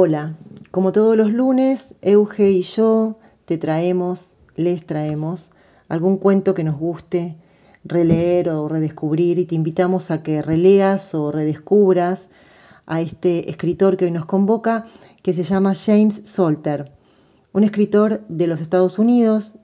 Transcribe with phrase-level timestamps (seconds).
[0.00, 0.36] Hola,
[0.70, 5.50] como todos los lunes, Euge y yo te traemos, les traemos
[5.88, 7.36] algún cuento que nos guste
[7.82, 12.28] releer o redescubrir y te invitamos a que releas o redescubras
[12.86, 14.86] a este escritor que hoy nos convoca,
[15.24, 16.92] que se llama James Salter,
[17.52, 19.54] un escritor de los Estados Unidos,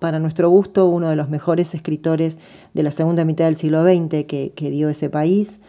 [0.00, 2.38] para nuestro gusto uno de los mejores escritores
[2.74, 5.60] de la segunda mitad del siglo XX que, dio ese país.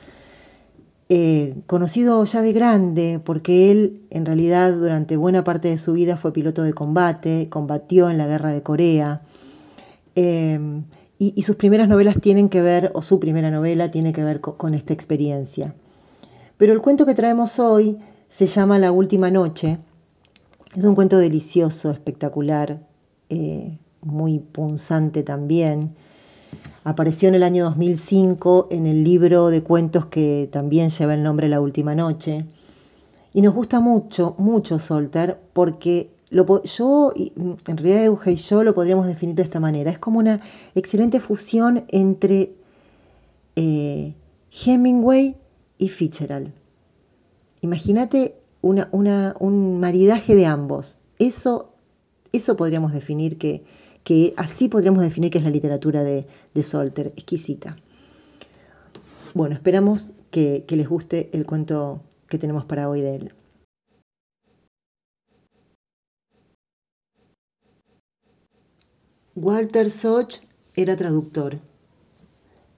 [1.12, 6.18] Eh, conocido ya de grande, porque él en realidad durante buena parte de su vida
[6.18, 9.24] fue piloto de combate, combatió en la guerra de Corea,
[10.14, 10.84] em,
[11.18, 14.76] y, sus primeras novelas tienen que ver, o su primera novela tiene que ver con,
[14.76, 15.74] esta experiencia.
[16.58, 17.98] Pero el cuento que traemos hoy
[18.30, 19.80] se llama La Última Noche.
[20.76, 22.88] Es un cuento delicioso, espectacular,
[23.30, 25.96] eh, muy punzante también.
[26.90, 31.48] Apareció en el año 2005 en el libro de cuentos que también lleva el nombre
[31.48, 32.48] La Última Noche.
[33.32, 38.74] Y nos gusta mucho, mucho Solter, porque lo, yo, en realidad Euge y yo lo
[38.74, 39.92] podríamos definir de esta manera.
[39.92, 40.42] Es como una
[40.74, 42.54] excelente fusión entre
[43.56, 44.16] eh,
[44.66, 45.38] Hemingway
[45.78, 46.52] y Fitzgerald.
[47.62, 48.34] Imagínate
[48.64, 48.90] una,
[49.40, 50.98] un maridaje de ambos.
[51.20, 51.70] Eso,
[52.32, 53.64] eso podríamos definir que,
[54.10, 57.78] que así podríamos definir que es la literatura de, de Solter, exquisita.
[59.36, 63.34] Bueno, esperamos que, que les guste el cuento que tenemos para hoy de él.
[69.36, 70.38] Walter Soch
[70.76, 71.60] era traductor.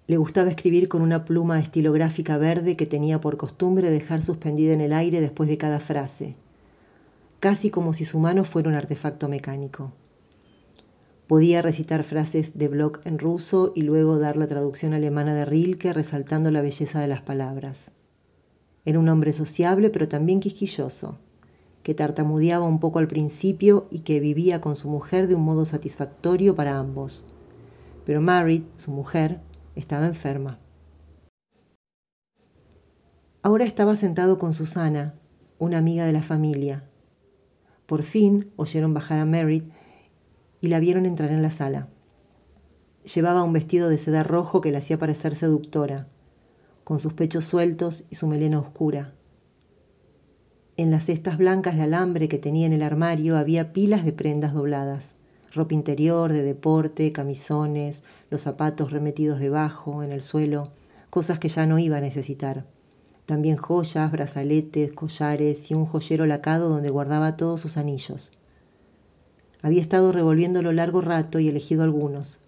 [0.08, 4.82] Le gustaba escribir con una pluma estilográfica verde que tenía por costumbre dejar suspendida en
[4.82, 6.36] el aire después de cada frase,
[7.40, 9.94] casi como si su mano fuera un artefacto mecánico.
[11.32, 15.94] Podía recitar frases de Bloch en ruso y luego dar la traducción alemana de Rilke
[15.94, 17.92] resaltando la belleza de las palabras.
[18.84, 21.20] Era un hombre sociable pero también quisquilloso,
[21.84, 25.66] que tartamudeaba un poco al principio y que vivía con su mujer de un modo
[25.66, 27.24] satisfactorio para ambos.
[28.06, 29.40] Pero Marit, su mujer,
[29.78, 30.60] estaba enferma.
[33.42, 35.16] Ahora estaba sentado con Susana,
[35.60, 36.84] una amiga de la familia.
[37.86, 39.72] Por fin oyeron bajar a Merritt
[40.62, 41.90] y la vieron entrar en la sala.
[43.04, 46.08] Llevaba un vestido de seda rojo que la hacía parecer seductora,
[46.84, 49.14] con sus pechos sueltos y su melena oscura.
[50.78, 54.54] En las cestas blancas de alambre que tenía en el armario había pilas de prendas
[54.54, 55.16] dobladas,
[55.54, 60.72] ropa interior, de deporte, camisones, los zapatos remetidos debajo, en el suelo,
[61.10, 62.66] cosas que ya no iba a necesitar.
[63.26, 68.32] También joyas, brazaletes, collares y un joyero lacado donde guardaba todos sus anillos.
[69.62, 72.40] Había estado revolviéndolo largo rato y elegido algunos.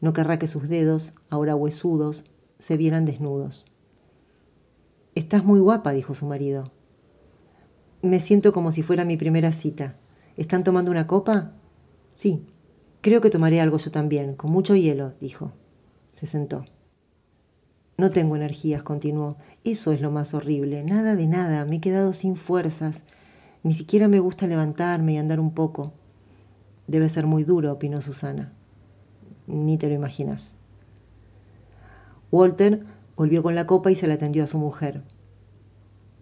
[0.00, 2.24] No querrá que sus dedos, ahora huesudos,
[2.58, 3.66] se vieran desnudos.
[5.14, 6.72] Estás muy guapa, dijo su marido.
[8.02, 9.96] Me siento como si fuera mi primera cita.
[10.36, 11.52] ¿Están tomando una copa?
[12.12, 12.46] Sí.
[13.00, 15.52] Creo que tomaré algo yo también, con mucho hielo, dijo.
[16.12, 16.64] Se sentó.
[17.96, 19.36] No tengo energías, continuó.
[19.62, 20.84] Eso es lo más horrible.
[20.84, 21.64] Nada de nada.
[21.64, 23.04] Me he quedado sin fuerzas.
[23.62, 25.92] Ni siquiera me gusta levantarme y andar un poco.
[26.86, 28.52] Debe ser muy duro, opinó Susana.
[29.46, 30.54] Ni te lo imaginas.
[32.30, 32.84] Walter
[33.16, 35.02] volvió con la copa y se la atendió a su mujer.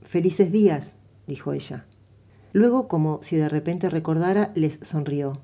[0.03, 0.97] Felices días,
[1.27, 1.87] dijo ella.
[2.53, 5.41] Luego, como si de repente recordara, les sonrió.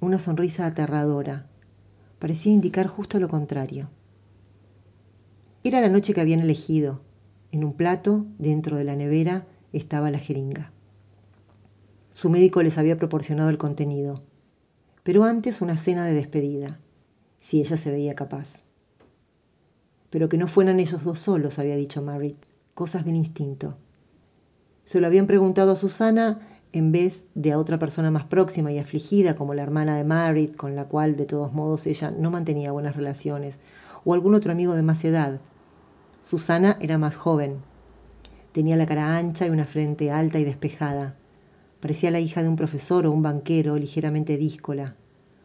[0.00, 1.46] Una sonrisa aterradora.
[2.18, 3.90] Parecía indicar justo lo contrario.
[5.64, 7.00] Era la noche que habían elegido.
[7.50, 10.70] En un plato, dentro de la nevera, estaba la jeringa.
[12.12, 14.27] Su médico les había proporcionado el contenido
[15.08, 16.78] pero antes una cena de despedida,
[17.38, 18.64] si ella se veía capaz.
[20.10, 22.36] Pero que no fueran ellos dos solos, había dicho Marit,
[22.74, 23.78] cosas del instinto.
[24.84, 28.78] Se lo habían preguntado a Susana en vez de a otra persona más próxima y
[28.78, 32.72] afligida como la hermana de Marit, con la cual de todos modos ella no mantenía
[32.72, 33.60] buenas relaciones,
[34.04, 35.40] o algún otro amigo de más edad.
[36.20, 37.62] Susana era más joven.
[38.52, 41.16] Tenía la cara ancha y una frente alta y despejada.
[41.80, 44.96] Parecía la hija de un profesor o un banquero ligeramente díscola.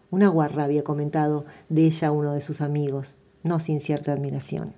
[0.09, 4.73] Una guarra había comentado de ella uno de sus amigos, no sin cierta admiración.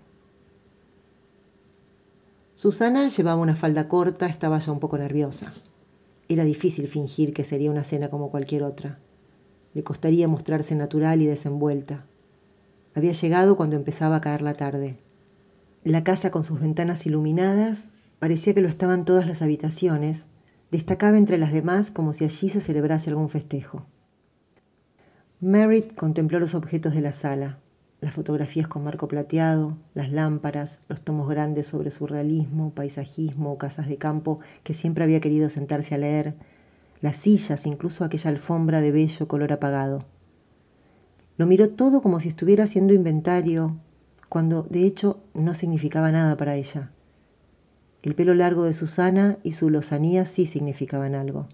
[2.55, 5.53] Susana llevaba una falda corta, estaba ya un poco nerviosa.
[6.29, 8.97] Era difícil fingir que sería una cena como cualquier otra.
[9.73, 12.05] Le costaría mostrarse natural y desenvuelta.
[12.93, 14.97] Había llegado cuando empezaba a caer la tarde.
[15.83, 17.83] La casa con sus ventanas iluminadas
[18.19, 20.25] parecía que lo estaban todas las habitaciones,
[20.75, 23.85] Destacaba entre las demás como si allí se celebrase algún festejo.
[25.39, 27.59] Merritt contempló los objetos de la sala,
[28.01, 33.95] las fotografías con marco plateado, las lámparas, los tomos grandes sobre surrealismo, paisajismo, casas de
[33.95, 36.35] campo que siempre había querido sentarse a leer,
[36.99, 40.03] las sillas, incluso aquella alfombra de bello color apagado.
[41.37, 43.77] Lo miró todo como si estuviera haciendo inventario,
[44.27, 46.91] cuando de hecho no significaba nada para ella.
[48.05, 51.47] El pelo largo de Susana y su lozanía sí significaban algo,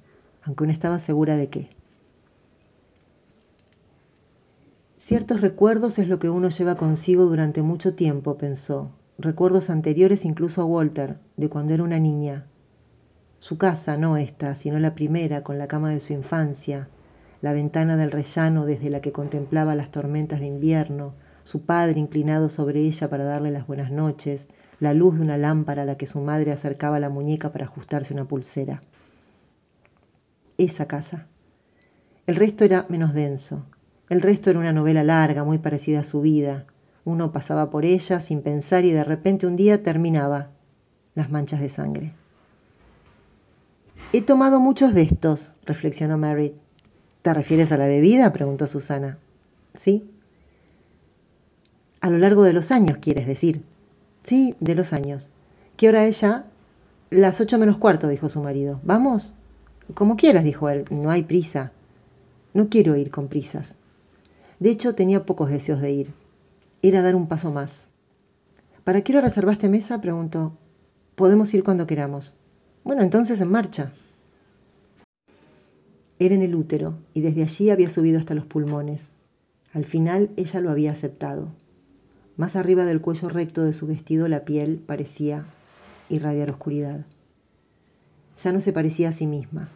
[0.43, 1.69] aunque no estaba segura de qué.
[4.97, 8.91] Ciertos recuerdos es lo que uno lleva consigo durante mucho tiempo, pensó.
[9.17, 12.47] Recuerdos anteriores incluso a Walter, de cuando era una niña.
[13.39, 16.89] Su casa, no esta, sino la primera, con la cama de su infancia,
[17.41, 22.49] la ventana del rellano desde la que contemplaba las tormentas de invierno, su padre inclinado
[22.49, 24.49] sobre ella para darle las buenas noches,
[24.79, 28.13] la luz de una lámpara a la que su madre acercaba la muñeca para ajustarse
[28.13, 28.81] una pulsera.
[30.57, 31.27] Esa casa.
[32.27, 33.65] El resto era menos denso,
[34.11, 36.65] el resto era una novela larga, muy parecida a su vida.
[37.05, 40.49] Uno pasaba por ella sin pensar y de repente un día terminaba.
[41.15, 42.13] Las manchas de sangre.
[44.11, 46.53] He tomado muchos de estos, reflexionó Mary.
[47.21, 48.33] ¿Te refieres a la bebida?
[48.33, 49.17] preguntó Susana.
[49.75, 50.10] Sí.
[52.01, 53.63] A lo largo de los años, quieres decir.
[54.23, 55.29] Sí, de los años.
[55.77, 56.45] ¿Qué hora es ya?
[57.11, 58.79] Las ocho menos cuarto, dijo su marido.
[58.83, 59.33] ¿Vamos?
[59.93, 60.85] Como quieras, dijo él.
[60.89, 61.71] No hay prisa.
[62.55, 63.77] No quiero ir con prisas.
[64.59, 66.13] De hecho, tenía pocos deseos de ir.
[66.81, 67.87] Era dar un paso más.
[68.83, 70.01] ¿Para qué hora reservaste mesa?
[70.01, 70.53] preguntó.
[71.13, 72.33] Podemos ir cuando queramos.
[72.83, 73.93] Bueno, entonces en marcha.
[76.17, 79.09] Era en el útero y desde allí había subido hasta los pulmones.
[79.73, 81.51] Al final ella lo había aceptado.
[82.37, 85.45] Más arriba del cuello recto de su vestido la piel parecía
[86.09, 87.05] irradiar oscuridad.
[88.41, 89.69] Ya no se parecía a sí misma.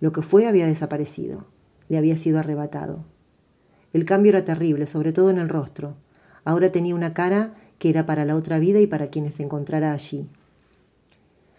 [0.00, 1.46] Lo que fue había desaparecido.
[1.88, 3.04] Le había sido arrebatado.
[3.92, 5.94] El cambio era terrible, sobre todo en el rostro.
[6.44, 9.92] Ahora tenía una cara que era para la otra vida y para quienes se encontrara
[9.92, 10.28] allí.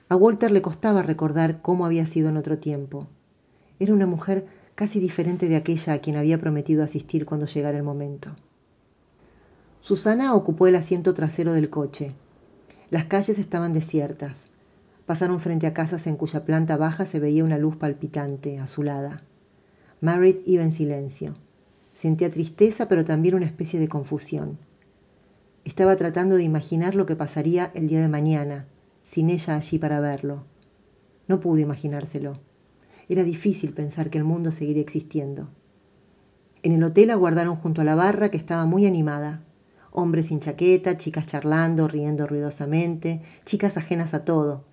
[0.10, 3.08] A Walter le costaba recordar cómo había sido en otro tiempo.
[3.80, 4.46] Era una mujer
[4.76, 8.36] casi diferente de aquella a quien había prometido asistir cuando llegara el momento.
[9.86, 12.16] Susana ocupó el asiento trasero del coche.
[12.90, 14.48] Las calles estaban desiertas.
[15.06, 19.22] Pasaron frente a casas en cuya planta baja se veía una luz palpitante, azulada.
[20.02, 21.36] Merritt iba en silencio.
[21.94, 24.58] Sentía tristeza, pero también una especie de confusión.
[25.66, 28.66] Estaba tratando de imaginar lo que pasaría el día de mañana,
[29.04, 30.46] sin ella allí para verlo.
[31.28, 32.40] No pudo imaginárselo.
[33.08, 35.50] Era difícil pensar que el mundo seguiría existiendo.
[36.64, 39.44] En el hotel aguardaron junto a la barra que estaba muy animada.
[39.97, 44.65] Hombres sin chaqueta, chicas charlando, riendo ruidosamente, chicas ajenas a todo.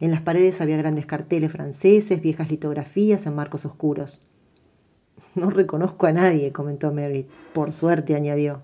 [0.00, 4.22] En las paredes había grandes carteles franceses, viejas litografías en marcos oscuros.
[5.36, 7.28] No reconozco a nadie, comentó Mary.
[7.52, 8.62] Por suerte, añadió.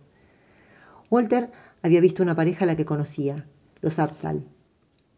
[1.08, 3.46] Walter había visto una pareja a la que conocía,
[3.80, 4.48] los Aptal.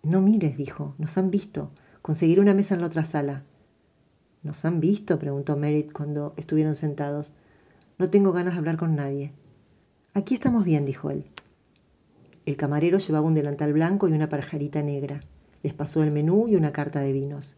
[0.02, 1.70] No mires, dijo, nos han visto.
[2.02, 3.44] Conseguiré una mesa en la otra sala.
[4.42, 5.18] ¿Nos han visto?
[5.18, 7.32] preguntó Merritt cuando estuvieron sentados.
[7.96, 9.32] No tengo ganas de hablar con nadie.
[10.14, 11.25] Aquí estamos bien, dijo él.
[12.44, 15.23] El camarero llevaba un delantal blanco y una pajarita negra.
[15.62, 17.56] Les pasó el menú y una carta de vinos.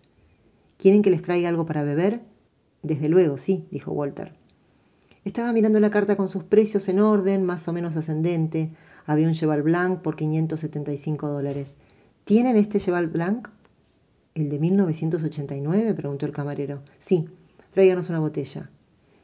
[0.77, 2.21] ¿Quieren que les traiga algo para beber?
[2.85, 4.35] Desde luego, sí, dijo Walter.
[5.25, 8.71] Estaba mirando la carta con sus precios en orden, más o menos ascendente.
[9.05, 11.75] Había un Cheval Blanc por 575 dólares.
[12.23, 13.49] ¿Tienen este Cheval Blanc?
[14.37, 15.94] ¿El de 1989?
[15.94, 16.82] preguntó el camarero.
[16.99, 17.29] Sí,
[17.73, 18.70] tráiganos una botella.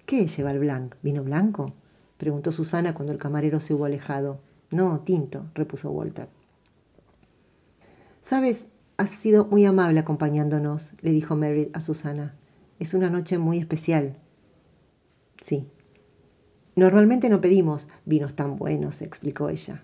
[0.05, 0.97] ¿Qué es Cheval Blanc?
[1.03, 1.75] ¿Vino blanco?
[2.21, 4.39] Preguntó Susana cuando el camarero se hubo alejado.
[4.71, 6.29] No, tinto, repuso Walter.
[8.21, 8.67] Sabes,
[8.99, 12.37] has sido muy amable acompañándonos, le dijo Mary a Susana.
[12.79, 14.19] Es una noche muy especial.
[15.43, 15.67] Sí.
[16.77, 19.83] Normalmente no pedimos vinos tan buenos, explicó ella.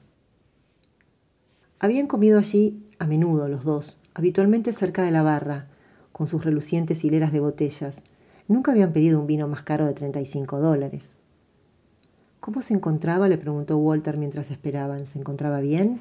[1.81, 5.69] Habían comido allí a menudo los dos, habitualmente cerca de la barra,
[6.13, 8.03] con sus relucientes hileras de botellas.
[8.47, 11.17] Nunca habían pedido un vino más caro de 35 dólares.
[12.47, 13.29] ¿Cómo se encontraba?
[13.29, 15.05] le preguntó Walter mientras esperaban.
[15.07, 15.99] ¿Se encontraba bien?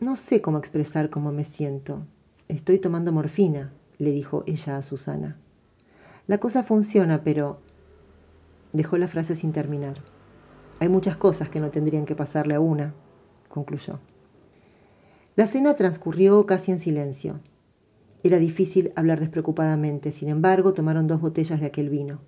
[0.00, 2.02] No sé cómo expresar cómo me siento.
[2.48, 5.38] Estoy tomando morfina, le dijo ella a Susana.
[6.26, 7.58] La cosa funciona, pero...
[8.74, 10.02] Dejó la frase sin terminar.
[10.78, 12.92] Hay muchas cosas que no tendrían que pasarle a una,
[13.48, 13.98] concluyó.
[15.36, 17.40] La cena transcurrió casi en silencio.
[18.22, 22.20] Era difícil hablar despreocupadamente, sin embargo, tomaron dos botellas de aquel vino.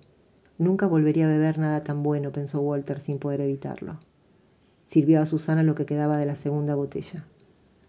[0.57, 3.99] Nunca volvería a beber nada tan bueno, pensó Walter sin poder evitarlo.
[4.85, 7.25] Sirvió a Susana lo que quedaba de la segunda botella.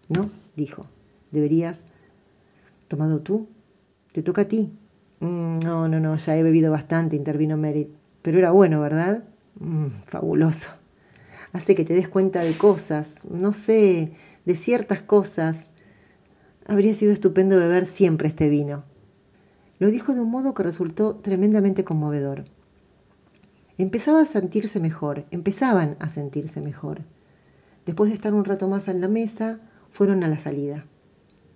[0.09, 0.87] No, dijo,
[1.31, 1.85] deberías...
[2.87, 3.47] ¿Tomado tú?
[4.13, 4.71] Te toca a ti.
[5.19, 7.89] Mm, no, no, no, ya he bebido bastante, intervino Merit.
[8.21, 9.23] Pero era bueno, ¿verdad?
[9.59, 10.71] Mm, fabuloso.
[11.53, 14.13] hace que te des cuenta de cosas, no sé,
[14.45, 15.69] de ciertas cosas.
[16.65, 18.83] Habría sido estupendo beber siempre este vino.
[19.79, 22.45] Lo dijo de un modo que resultó tremendamente conmovedor.
[23.79, 27.01] Empezaba a sentirse mejor, empezaban a sentirse mejor.
[27.85, 29.59] Después de estar un rato más en la mesa,
[29.91, 30.85] fueron a la salida.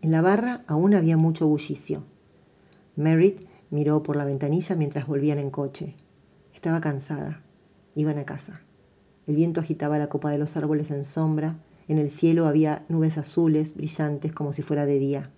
[0.01, 2.03] En la barra aún había mucho bullicio.
[2.95, 5.95] Merritt miró por la ventanilla mientras volvían en coche.
[6.53, 7.41] Estaba cansada.
[7.95, 8.61] Iban a casa.
[9.25, 11.57] El viento agitaba la copa de los árboles en sombra.
[11.87, 15.31] En el cielo había nubes azules, brillantes, como si fuera de día.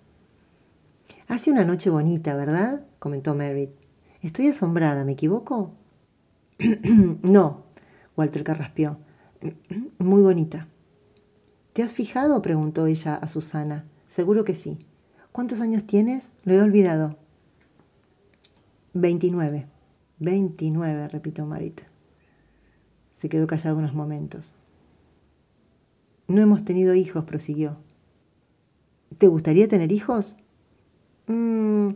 [1.28, 2.84] Hace una noche bonita, ¿verdad?
[2.98, 3.70] comentó Merritt.
[4.20, 5.72] Estoy asombrada, ¿me equivoco?
[7.22, 7.64] no,
[8.16, 8.98] Walter carraspeó.
[9.98, 10.68] Muy bonita.
[11.72, 12.40] ¿Te has fijado?
[12.42, 13.84] preguntó ella a Susana.
[14.06, 14.78] Seguro que sí.
[15.32, 16.30] ¿Cuántos años tienes?
[16.44, 17.18] Lo he olvidado.
[18.92, 19.66] Veintinueve.
[20.20, 21.80] Veintinueve, repitió Marit.
[23.10, 24.54] Se quedó callado unos momentos.
[26.28, 27.76] No hemos tenido hijos, prosiguió.
[29.18, 30.36] ¿Te gustaría tener hijos?
[31.26, 31.90] Mm,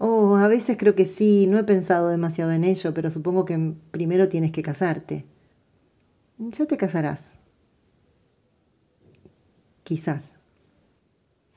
[0.00, 3.74] oh, a veces creo que sí, no he pensado demasiado en ello, pero supongo que
[3.90, 5.26] primero tienes que casarte.
[6.38, 7.34] Ya te casarás.
[9.84, 10.36] Quizás.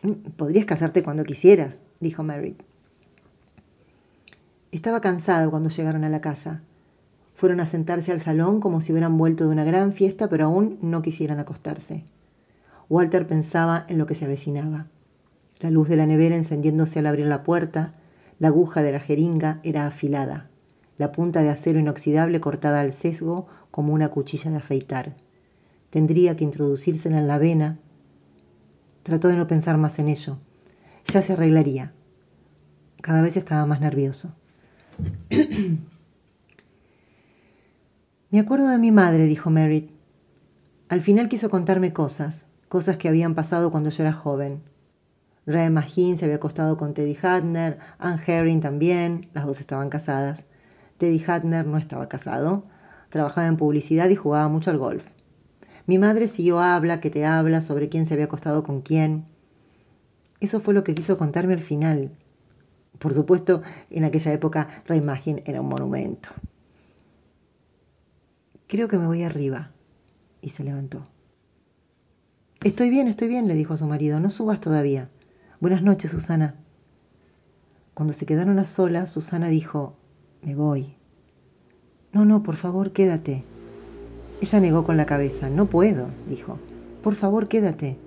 [0.01, 2.61] Mm, podrías casarte cuando quisieras, dijo Merritt.
[4.73, 6.61] Estaba cansado cuando llegaron a la casa.
[7.35, 10.79] Fueron a sentarse al salón como si hubieran vuelto de una gran fiesta, pero aún
[10.81, 12.03] no quisieran acostarse.
[12.89, 14.87] Walter pensaba en lo que se avecinaba.
[15.61, 17.93] La luz de la nevera encendiéndose al abrir la puerta,
[18.43, 20.49] la aguja de la jeringa era afilada,
[20.97, 25.15] la punta de acero inoxidable cortada al sesgo como una cuchilla de afeitar.
[25.89, 27.79] Tendría que introducírsela en la vena
[29.03, 30.39] Trató de no pensar más en ello.
[31.05, 31.93] Ya se arreglaría.
[33.01, 34.35] Cada vez estaba más nervioso.
[38.29, 39.89] Me acuerdo de mi madre, dijo Merritt.
[40.89, 44.72] Al final quiso contarme cosas, cosas que habían pasado cuando yo era joven.
[45.45, 50.45] Ray Magin se había acostado con Teddy Hadner, Anne Herring también, las dos estaban casadas.
[50.97, 52.65] Teddy Hadner no estaba casado,
[53.09, 55.05] trabajaba en publicidad y jugaba mucho al golf.
[55.85, 59.25] Mi madre siguió habla que te habla sobre quién se había acostado con quién.
[60.39, 62.11] Eso fue lo que quiso contarme al final.
[62.99, 66.29] Por supuesto, en aquella época Reimagen era un monumento.
[68.67, 69.71] Creo que me voy arriba.
[70.41, 71.03] Y se levantó.
[72.63, 74.19] Estoy bien, estoy bien, le dijo a su marido.
[74.19, 75.09] No subas todavía.
[75.63, 76.55] Buenas noches, Susana.
[77.93, 79.95] Cuando se quedaron a solas, Susana dijo,
[80.41, 80.97] me voy.
[82.11, 83.45] No, no, por favor, quédate.
[84.41, 85.49] Ella negó con la cabeza.
[85.49, 86.59] No puedo, dijo.
[87.01, 87.97] Por favor, quédate.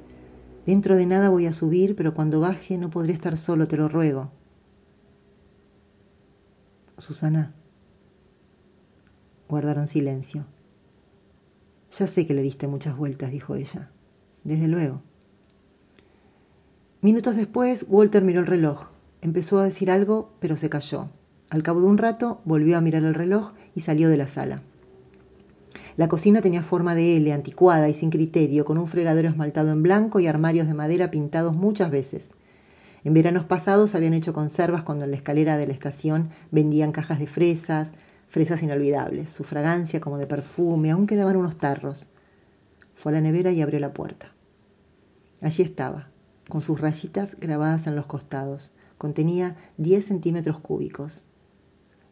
[0.66, 3.88] Dentro de nada voy a subir, pero cuando baje no podré estar solo, te lo
[3.88, 4.32] ruego.
[6.98, 7.54] Susana.
[9.48, 10.44] Guardaron silencio.
[11.90, 13.88] Ya sé que le diste muchas vueltas, dijo ella.
[14.44, 15.00] Desde luego.
[17.02, 18.88] Minutos después, Walter miró el reloj.
[19.20, 21.08] Empezó a decir algo, pero se calló.
[21.50, 24.62] Al cabo de un rato, volvió a mirar el reloj y salió de la sala.
[25.96, 29.82] La cocina tenía forma de L, anticuada y sin criterio, con un fregadero esmaltado en
[29.82, 32.30] blanco y armarios de madera pintados muchas veces.
[33.04, 37.18] En veranos pasados habían hecho conservas cuando en la escalera de la estación vendían cajas
[37.18, 37.92] de fresas,
[38.26, 42.06] fresas inolvidables, su fragancia como de perfume, aún quedaban unos tarros.
[42.94, 44.32] Fue a la nevera y abrió la puerta.
[45.40, 46.08] Allí estaba,
[46.48, 48.72] con sus rayitas grabadas en los costados.
[48.98, 51.24] Contenía 10 centímetros cúbicos.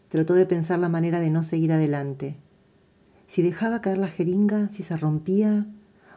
[0.09, 2.39] Trató de pensar la manera de no seguir adelante,
[3.27, 5.67] si dejaba caer la jeringa, si se rompía,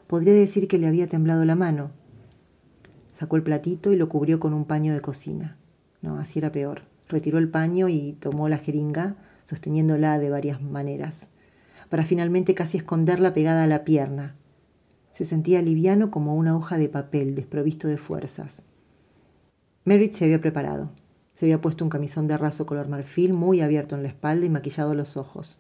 [0.08, 1.92] podría decir que le había temblado la mano.
[3.12, 5.58] Sacó el platito y lo cubrió con un paño de cocina.
[6.02, 6.84] No, así era peor.
[7.08, 11.30] Retiró el paño y tomó la jeringa, sosteniéndola de varias maneras,
[11.90, 14.36] para finalmente casi esconderla pegada a la pierna.
[15.18, 18.62] Se sentía liviano como una hoja de papel, desprovisto de fuerzas.
[19.84, 20.92] Merritt se había preparado.
[21.34, 24.52] Se había puesto un camisón de raso color marfil muy abierto en la espalda y
[24.52, 25.60] maquillado los ojos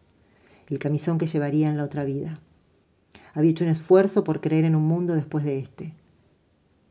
[0.67, 2.39] el camisón que llevaría en la otra vida.
[3.33, 5.93] Había hecho un esfuerzo por creer en un mundo después de este.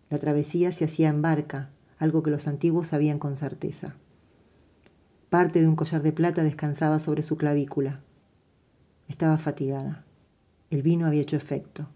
[0.09, 1.69] La travesía se hacía en barca,
[1.99, 3.95] algo que los antiguos sabían con certeza.
[5.29, 8.01] Parte de un collar de plata descansaba sobre su clavícula.
[9.07, 10.05] Estaba fatigada.
[10.71, 11.89] El vino había hecho efecto,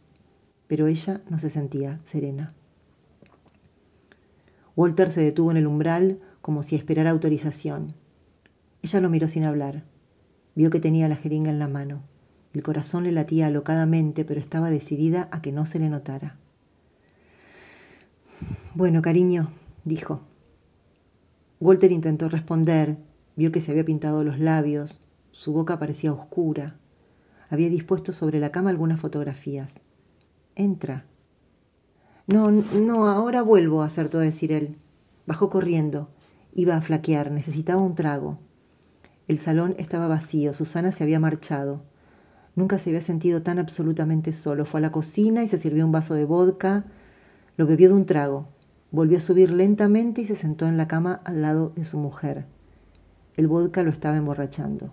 [0.71, 2.55] pero ella no se sentía serena.
[4.77, 7.97] Walter se detuvo en el umbral como si esperara autorización.
[8.81, 9.83] Ella lo miró sin hablar.
[10.55, 12.05] Vio que tenía la jeringa en la mano.
[12.55, 16.37] El corazón le latía alocadamente, pero estaba decidida a que no se le notara.
[18.77, 19.51] Bueno, cariño,
[19.83, 20.21] dijo.
[21.59, 22.97] Walter intentó responder,
[23.35, 25.01] vio que se había pintado los labios,
[25.33, 26.77] su boca parecía oscura.
[27.49, 29.81] Había dispuesto sobre la cama algunas fotografías.
[30.61, 31.07] Entra.
[32.27, 34.77] No, no, ahora vuelvo, acertó a decir él.
[35.27, 36.11] Bajó corriendo.
[36.53, 38.41] Iba a flaquear, necesitaba un trago.
[39.27, 41.81] El salón estaba vacío, Susana se había marchado.
[42.57, 44.67] Nunca se había sentido tan absolutamente solo.
[44.67, 46.85] Fue a la cocina y se sirvió un vaso de vodka.
[47.57, 48.49] Lo bebió de un trago.
[48.91, 52.45] Volvió a subir lentamente y se sentó en la cama al lado de su mujer.
[53.39, 54.93] El vodka lo estaba emborrachando.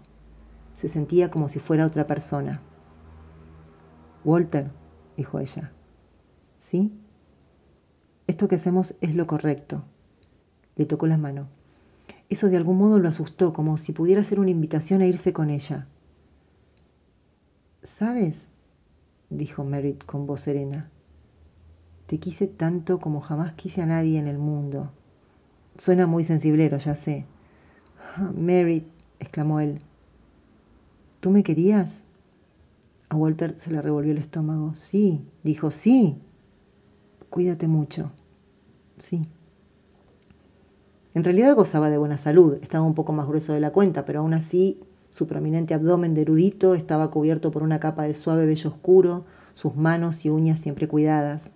[0.75, 2.61] Se sentía como si fuera otra persona.
[4.23, 4.71] Walter,
[5.17, 5.73] dijo ella.
[6.59, 6.93] ¿Sí?
[8.27, 9.83] Esto que hacemos es lo correcto.
[10.75, 11.49] Le tocó la mano.
[12.29, 15.49] Eso de algún modo lo asustó, como si pudiera ser una invitación a irse con
[15.49, 15.87] ella.
[17.83, 18.51] ¿Sabes?
[19.29, 20.89] dijo Merritt con voz serena.
[22.05, 24.91] Te quise tanto como jamás quise a nadie en el mundo.
[25.77, 27.25] Suena muy sensiblero, ya sé.
[28.15, 28.87] Ah, Merritt,
[29.19, 29.79] exclamó él.
[31.19, 32.03] ¿Tú me querías?
[33.09, 34.73] A Walter se le revolvió el estómago.
[34.75, 36.17] Sí, dijo, sí.
[37.29, 38.11] Cuídate mucho.
[38.97, 39.27] Sí.
[41.13, 44.19] En realidad gozaba de buena salud, estaba un poco más grueso de la cuenta, pero
[44.19, 44.79] aún así
[45.11, 49.75] su prominente abdomen de erudito estaba cubierto por una capa de suave vello oscuro, sus
[49.75, 51.53] manos y uñas siempre cuidadas.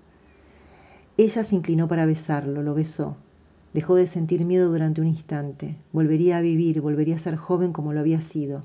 [1.17, 3.17] Ella se inclinó para besarlo, lo besó.
[3.73, 5.77] Dejó de sentir miedo durante un instante.
[5.93, 8.61] Volvería a vivir, volvería a ser joven como lo había sido.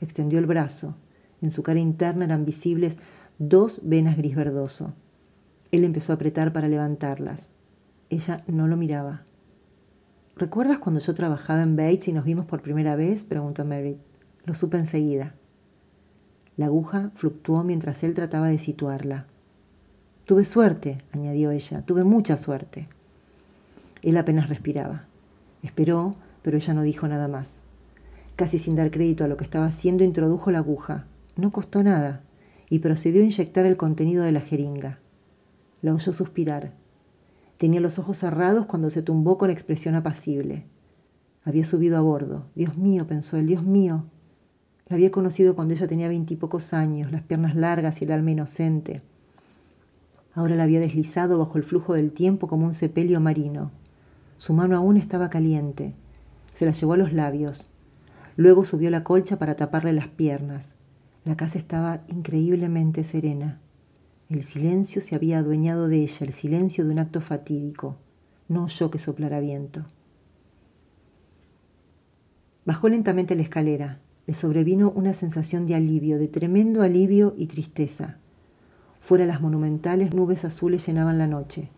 [0.00, 0.96] Extendió el brazo.
[1.42, 2.98] En su cara interna eran visibles
[3.38, 4.94] dos venas gris verdoso.
[5.72, 7.48] Él empezó a apretar para levantarlas.
[8.08, 9.24] Ella no lo miraba.
[10.36, 13.24] ¿Recuerdas cuando yo trabajaba en Bates y nos vimos por primera vez?
[13.24, 14.00] preguntó Merritt.
[14.44, 15.34] Lo supe enseguida.
[16.56, 19.26] La aguja fluctuó mientras él trataba de situarla.
[20.24, 22.88] Tuve suerte, añadió ella, tuve mucha suerte.
[24.02, 25.06] Él apenas respiraba.
[25.62, 27.62] Esperó, pero ella no dijo nada más.
[28.36, 31.06] Casi sin dar crédito a lo que estaba haciendo, introdujo la aguja.
[31.36, 32.22] No costó nada,
[32.68, 34.98] y procedió a inyectar el contenido de la jeringa.
[35.80, 36.72] La oyó suspirar.
[37.58, 40.64] Tenía los ojos cerrados cuando se tumbó con expresión apacible.
[41.44, 42.46] Había subido a bordo.
[42.54, 44.04] Dios mío, pensó él, Dios mío.
[44.88, 49.02] La había conocido cuando ella tenía veintipocos años, las piernas largas y el alma inocente.
[50.34, 53.70] Ahora la había deslizado bajo el flujo del tiempo como un sepelio marino.
[54.36, 55.94] Su mano aún estaba caliente.
[56.52, 57.70] Se la llevó a los labios.
[58.36, 60.74] Luego subió la colcha para taparle las piernas.
[61.24, 63.60] La casa estaba increíblemente serena.
[64.28, 67.96] El silencio se había adueñado de ella, el silencio de un acto fatídico.
[68.48, 69.84] No oyó que soplara viento.
[72.64, 74.00] Bajó lentamente la escalera.
[74.26, 78.16] Le sobrevino una sensación de alivio, de tremendo alivio y tristeza.
[79.00, 81.68] Fuera las monumentales nubes azules llenaban la noche.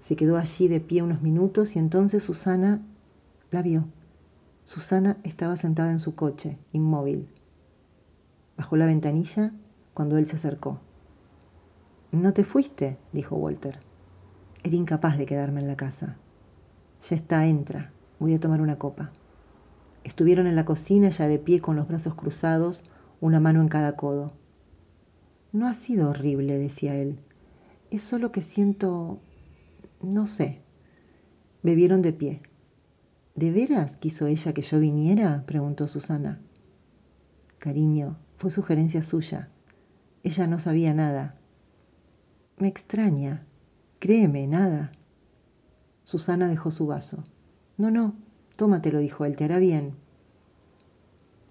[0.00, 2.82] Se quedó allí de pie unos minutos y entonces Susana
[3.50, 3.86] la vio.
[4.64, 7.28] Susana estaba sentada en su coche, inmóvil.
[8.62, 9.52] Bajó la ventanilla
[9.92, 10.78] cuando él se acercó.
[12.12, 13.80] No te fuiste, dijo Walter.
[14.62, 16.16] Era incapaz de quedarme en la casa.
[17.10, 17.90] Ya está, entra.
[18.20, 19.10] Voy a tomar una copa.
[20.04, 22.84] Estuvieron en la cocina ya de pie con los brazos cruzados,
[23.20, 24.32] una mano en cada codo.
[25.50, 27.18] No ha sido horrible, decía él.
[27.90, 29.18] Es solo que siento...
[30.00, 30.60] no sé.
[31.64, 32.42] Bebieron de pie.
[33.34, 35.42] ¿De veras quiso ella que yo viniera?
[35.48, 36.40] preguntó Susana.
[37.58, 39.48] Cariño, fue sugerencia suya.
[40.24, 41.36] Ella no sabía nada.
[42.58, 43.44] Me extraña.
[44.00, 44.90] Créeme, nada.
[46.02, 47.22] Susana dejó su vaso.
[47.76, 48.16] No, no,
[48.56, 49.94] tómatelo, dijo él, te hará bien.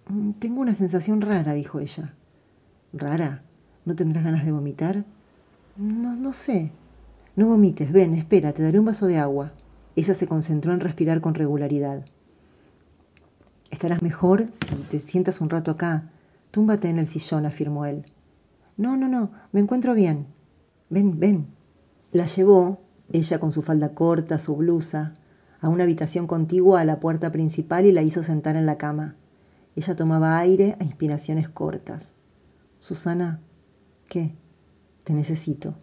[0.10, 2.14] Mm, tengo una sensación rara, dijo ella.
[2.92, 3.42] ¿Rara?
[3.86, 5.06] ¿No tendrás ganas de vomitar?
[5.78, 6.72] No, no sé.
[7.38, 9.54] No vomites, ven, espera, te daré un vaso de agua.
[9.96, 12.04] Ella se concentró en respirar con regularidad.
[13.70, 16.12] Estarás mejor si te sientas un rato acá.
[16.52, 18.06] Túmbate en el sillón, afirmó él.
[18.78, 20.28] No, no, no, me encuentro bien.
[20.90, 21.48] Ven, ven.
[22.12, 25.14] La llevó, ella con su falda corta, su blusa,
[25.62, 29.16] a una habitación contigua a la puerta principal y la hizo sentar en la cama.
[29.76, 32.12] Ella tomaba aire a inspiraciones cortas.
[32.80, 33.40] Susana,
[34.10, 34.36] ¿qué?
[35.04, 35.76] Te necesito.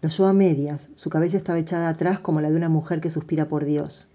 [0.00, 3.10] Lo oyó a medias, su cabeza estaba echada atrás como la de una mujer que
[3.10, 4.08] suspira por Dios.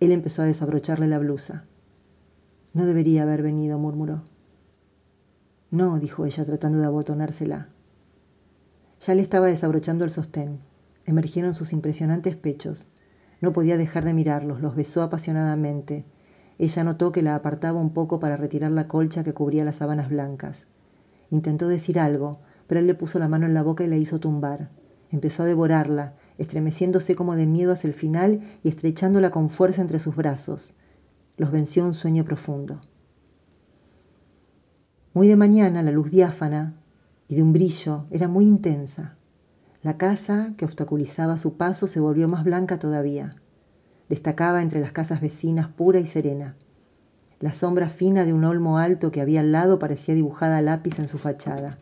[0.00, 1.64] Él empezó a desabrocharle la blusa.
[2.72, 4.24] No debería haber venido, murmuró.
[5.70, 7.68] No, dijo ella tratando de abotonársela.
[9.00, 10.60] Ya le estaba desabrochando el sostén.
[11.04, 12.86] Emergieron sus impresionantes pechos.
[13.40, 16.04] No podía dejar de mirarlos, los besó apasionadamente.
[16.58, 20.08] Ella notó que la apartaba un poco para retirar la colcha que cubría las sábanas
[20.08, 20.66] blancas.
[21.30, 24.20] Intentó decir algo, pero él le puso la mano en la boca y la hizo
[24.20, 24.70] tumbar.
[25.10, 29.98] Empezó a devorarla, estremeciéndose como de miedo hacia el final y estrechándola con fuerza entre
[29.98, 30.74] sus brazos.
[31.36, 32.80] Los venció un sueño profundo.
[35.16, 36.74] Muy de mañana la luz diáfana
[37.26, 39.16] y de un brillo era muy intensa.
[39.80, 43.34] La casa que obstaculizaba su paso se volvió más blanca todavía.
[44.10, 46.54] Destacaba entre las casas vecinas pura y serena.
[47.40, 50.98] La sombra fina de un olmo alto que había al lado parecía dibujada a lápiz
[50.98, 51.78] en su fachada.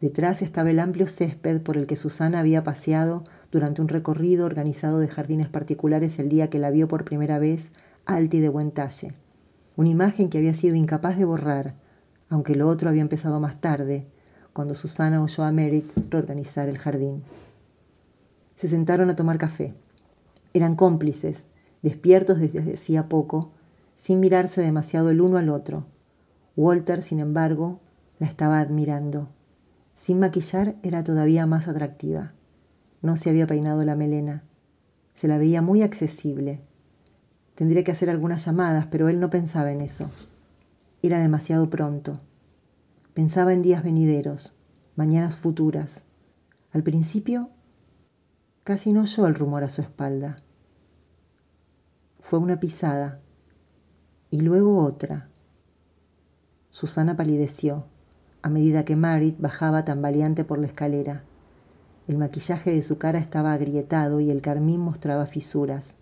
[0.00, 5.00] Detrás estaba el amplio césped por el que Susana había paseado durante un recorrido organizado
[5.00, 7.68] de jardines particulares el día que la vio por primera vez
[8.06, 9.12] alta y de buen talle.
[9.76, 11.74] Una imagen que había sido incapaz de borrar,
[12.32, 14.06] aunque lo otro había empezado más tarde,
[14.54, 17.24] cuando Susana oyó a Merit reorganizar el jardín.
[18.54, 19.74] Se sentaron a tomar café.
[20.54, 21.44] Eran cómplices,
[21.82, 23.50] despiertos desde hacía poco,
[23.96, 25.84] sin mirarse demasiado el uno al otro.
[26.56, 27.80] Walter, sin embargo,
[28.18, 29.28] la estaba admirando.
[29.94, 32.32] Sin maquillar era todavía más atractiva.
[33.02, 34.42] No se había peinado la melena.
[35.12, 36.62] Se la veía muy accesible.
[37.56, 40.08] Tendría que hacer algunas llamadas, pero él no pensaba en eso.
[41.04, 42.20] Era demasiado pronto.
[43.12, 44.54] Pensaba en días venideros,
[44.94, 46.02] mañanas futuras.
[46.70, 47.50] Al principio,
[48.62, 50.36] casi no oyó el rumor a su espalda.
[52.20, 53.20] Fue una pisada
[54.30, 55.28] y luego otra.
[56.70, 57.84] Susana palideció
[58.40, 61.24] a medida que Marit bajaba tambaleante por la escalera.
[62.06, 65.96] El maquillaje de su cara estaba agrietado y el carmín mostraba fisuras.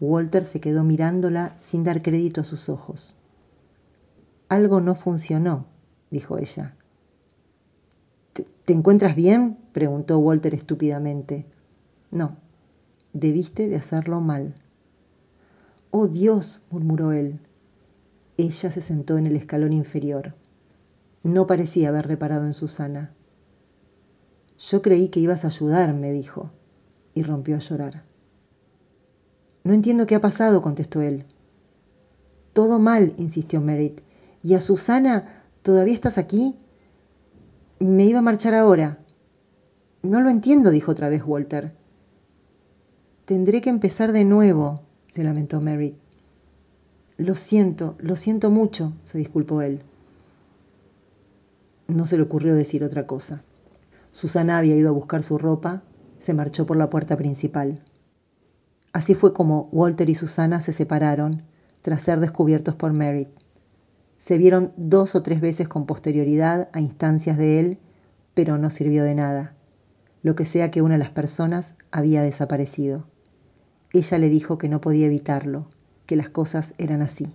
[0.00, 3.16] Walter se quedó mirándola sin dar crédito a sus ojos.
[4.50, 5.66] Algo no funcionó,
[6.10, 6.74] dijo ella.
[8.32, 9.58] ¿Te, ¿Te, encuentras bien?
[9.72, 11.46] preguntó Walter estúpidamente.
[12.10, 12.36] No,
[13.12, 14.56] debiste de hacerlo mal.
[15.92, 17.38] Oh Dios, murmuró él.
[18.38, 20.34] Ella se sentó en el escalón inferior.
[21.22, 23.12] No parecía haber reparado en Susana.
[24.58, 26.50] Yo creí que ibas a ayudarme, dijo,
[27.14, 28.02] y rompió a llorar.
[29.62, 31.24] No entiendo qué ha pasado, contestó él.
[32.52, 34.00] Todo mal, insistió Merit.
[34.42, 36.56] ¿Y a Susana todavía estás aquí?
[37.78, 38.98] Me iba a marchar ahora.
[40.02, 41.74] No lo entiendo, dijo otra vez Walter.
[43.26, 45.94] Tendré que empezar de nuevo, se lamentó Merit.
[47.16, 49.82] Lo siento, lo siento mucho, se disculpó él.
[51.86, 53.42] No se le ocurrió decir otra cosa.
[54.12, 55.82] Susana había ido a buscar su ropa,
[56.18, 57.80] se marchó por la puerta principal.
[58.92, 61.42] Así fue como Walter y Susana se separaron
[61.82, 63.28] tras ser descubiertos por Merritt.
[64.20, 67.78] Se vieron dos o tres veces con posterioridad a instancias de él,
[68.34, 69.54] pero no sirvió de nada.
[70.22, 73.06] Lo que sea que una de las personas había desaparecido.
[73.94, 75.70] Ella le dijo que no podía evitarlo,
[76.04, 77.32] que las cosas eran así.